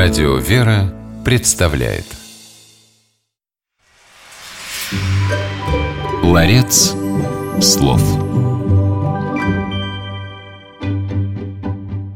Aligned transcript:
Радио 0.00 0.36
«Вера» 0.36 0.94
представляет 1.24 2.04
Ларец 6.22 6.94
слов 7.60 8.00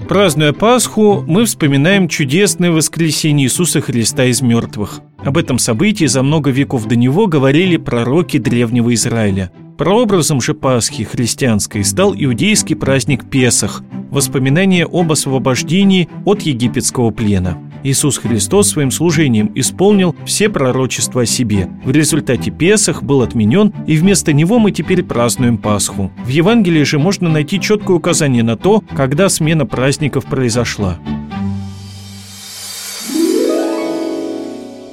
Празднуя 0.09 0.53
Пасху, 0.53 1.25
мы 1.27 1.45
вспоминаем 1.45 2.07
чудесное 2.07 2.71
воскресение 2.71 3.49
Иисуса 3.49 3.81
Христа 3.81 4.27
из 4.27 4.43
мертвых. 4.43 5.01
Об 5.19 5.37
этом 5.37 5.59
событии 5.59 6.05
за 6.05 6.23
много 6.23 6.51
веков 6.51 6.87
до 6.87 6.95
него 6.95 7.27
говорили 7.27 7.79
пророки 7.79 8.39
древнего 8.39 8.95
Израиля. 8.95 9.51
Прообразом 9.77 10.41
же 10.41 10.55
Пасхи 10.55 11.03
христианской 11.03 11.85
стал 11.85 12.15
иудейский 12.17 12.77
праздник 12.77 13.29
Песах, 13.29 13.83
воспоминание 14.13 14.87
об 14.89 15.11
освобождении 15.11 16.09
от 16.25 16.43
египетского 16.43 17.11
плена. 17.11 17.59
Иисус 17.85 18.19
Христос 18.19 18.71
своим 18.71 18.91
служением 18.91 19.51
исполнил 19.55 20.15
все 20.25 20.49
пророчества 20.49 21.23
о 21.23 21.27
себе. 21.27 21.69
В 21.85 21.91
результате 21.91 22.51
Песах 22.51 23.03
был 23.03 23.23
отменен, 23.23 23.73
и 23.87 23.97
вместо 23.97 24.33
него 24.33 24.59
мы 24.59 24.71
теперь 24.71 25.03
празднуем 25.03 25.59
Пасху. 25.59 26.13
В 26.25 26.29
Евангелии 26.29 26.85
же 26.85 26.99
можно 26.99 27.29
найти 27.29 27.61
четкое 27.61 27.97
указание 27.97 28.43
на 28.43 28.57
то, 28.57 28.83
когда 28.95 29.29
смена 29.29 29.67
праздников 29.67 30.27
произошла. 30.27 30.99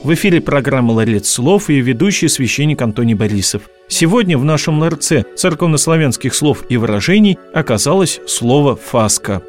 В 0.01 0.13
эфире 0.13 0.41
программа 0.41 0.93
«Ларец 0.93 1.27
слов» 1.27 1.69
и 1.69 1.79
ведущий 1.81 2.29
священник 2.29 2.81
Антоний 2.81 3.13
Борисов. 3.13 3.63
Сегодня 3.89 4.37
в 4.37 4.45
нашем 4.45 4.79
ларце 4.79 5.25
церковнославянских 5.35 6.33
слов 6.33 6.63
и 6.69 6.77
выражений 6.77 7.37
оказалось 7.53 8.19
слово 8.25 8.75
«фаска». 8.75 9.43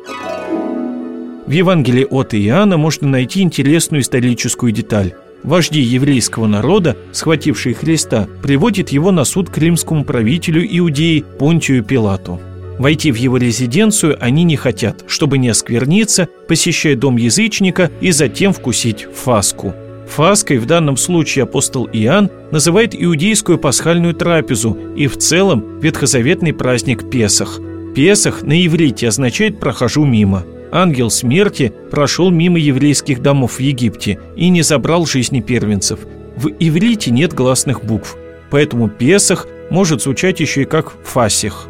В 1.51 1.53
Евангелии 1.53 2.07
от 2.09 2.33
Иоанна 2.33 2.77
можно 2.77 3.09
найти 3.09 3.43
интересную 3.43 4.02
историческую 4.02 4.71
деталь. 4.71 5.15
Вожди 5.43 5.80
еврейского 5.80 6.47
народа, 6.47 6.97
схватившие 7.11 7.74
Христа, 7.74 8.29
приводят 8.41 8.91
его 8.91 9.11
на 9.11 9.24
суд 9.24 9.51
к 9.51 9.59
римскому 9.59 10.05
правителю 10.05 10.65
Иудеи 10.65 11.24
Понтию 11.41 11.83
Пилату. 11.83 12.41
Войти 12.79 13.11
в 13.11 13.16
его 13.16 13.37
резиденцию 13.37 14.16
они 14.21 14.45
не 14.45 14.55
хотят, 14.55 15.02
чтобы 15.09 15.39
не 15.39 15.49
оскверниться, 15.49 16.29
посещая 16.47 16.95
дом 16.95 17.16
язычника 17.16 17.91
и 18.01 18.13
затем 18.13 18.52
вкусить 18.52 19.09
фаску. 19.13 19.74
Фаской 20.07 20.59
в 20.59 20.67
данном 20.67 20.96
случае 20.96 21.43
апостол 21.43 21.89
Иоанн 21.93 22.30
называет 22.52 22.95
иудейскую 22.95 23.59
пасхальную 23.59 24.15
трапезу 24.15 24.79
и 24.96 25.09
в 25.09 25.19
целом 25.19 25.80
ветхозаветный 25.80 26.52
праздник 26.52 27.11
Песах. 27.11 27.59
Песах 27.96 28.43
на 28.45 28.65
иврите 28.65 29.09
означает 29.09 29.59
«прохожу 29.59 30.05
мимо». 30.05 30.45
Ангел 30.73 31.10
смерти 31.10 31.73
прошел 31.90 32.30
мимо 32.30 32.59
еврейских 32.59 33.23
домов 33.23 33.54
в 33.54 33.60
Египте 33.60 34.18
и 34.37 34.49
не 34.49 34.63
забрал 34.63 35.07
жизни 35.07 35.40
первенцев. 35.40 36.01
В 36.37 36.49
иврите 36.59 37.10
нет 37.10 37.35
гласных 37.35 37.85
букв, 37.85 38.16
поэтому 38.51 38.88
Песах 38.88 39.46
может 39.71 40.02
звучать 40.02 40.40
еще 40.40 40.62
и 40.62 40.66
как 40.66 40.93
Фасих. 41.04 41.68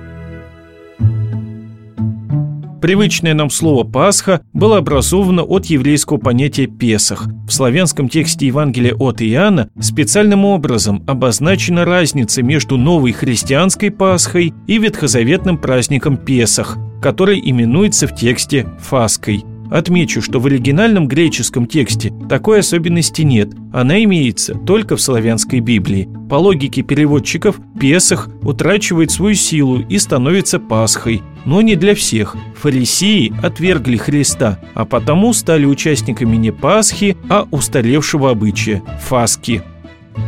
Привычное 2.80 3.34
нам 3.34 3.50
слово 3.50 3.84
«Пасха» 3.84 4.40
было 4.54 4.78
образовано 4.78 5.42
от 5.42 5.66
еврейского 5.66 6.16
понятия 6.16 6.66
«Песах». 6.66 7.26
В 7.46 7.52
славянском 7.52 8.08
тексте 8.08 8.46
Евангелия 8.46 8.94
от 8.94 9.20
Иоанна 9.20 9.68
специальным 9.78 10.46
образом 10.46 11.04
обозначена 11.06 11.84
разница 11.84 12.42
между 12.42 12.78
новой 12.78 13.12
христианской 13.12 13.90
Пасхой 13.90 14.54
и 14.66 14.78
ветхозаветным 14.78 15.58
праздником 15.58 16.16
Песах, 16.16 16.78
который 17.00 17.40
именуется 17.42 18.06
в 18.06 18.14
тексте 18.14 18.66
«Фаской». 18.80 19.44
Отмечу, 19.70 20.20
что 20.20 20.40
в 20.40 20.46
оригинальном 20.46 21.06
греческом 21.06 21.66
тексте 21.66 22.12
такой 22.28 22.58
особенности 22.58 23.22
нет, 23.22 23.50
она 23.72 24.02
имеется 24.02 24.54
только 24.54 24.96
в 24.96 25.00
славянской 25.00 25.60
Библии. 25.60 26.08
По 26.28 26.34
логике 26.34 26.82
переводчиков, 26.82 27.60
Песах 27.78 28.28
утрачивает 28.42 29.12
свою 29.12 29.36
силу 29.36 29.80
и 29.80 29.98
становится 29.98 30.58
Пасхой, 30.58 31.22
но 31.44 31.62
не 31.62 31.76
для 31.76 31.94
всех. 31.94 32.36
Фарисеи 32.56 33.32
отвергли 33.42 33.96
Христа, 33.96 34.58
а 34.74 34.84
потому 34.84 35.32
стали 35.32 35.66
участниками 35.66 36.36
не 36.36 36.50
Пасхи, 36.50 37.16
а 37.28 37.46
устаревшего 37.50 38.30
обычая– 38.30 38.82
Фаски. 39.02 39.62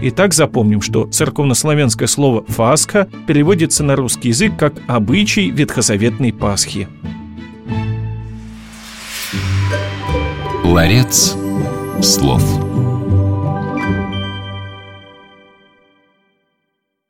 Итак, 0.02 0.34
запомним, 0.34 0.80
что 0.80 1.06
церковнославянское 1.06 2.08
слово 2.08 2.44
«фаска» 2.48 3.08
переводится 3.26 3.84
на 3.84 3.96
русский 3.96 4.28
язык 4.28 4.56
как 4.56 4.74
«обычай 4.86 5.50
ветхозаветной 5.50 6.32
Пасхи». 6.32 6.88
Ларец 10.64 11.36
слов. 12.00 12.42